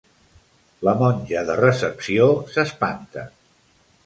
La 0.87 0.95
monja 1.01 1.43
de 1.51 1.57
recepció 1.59 2.27
s'espanta. 2.57 3.29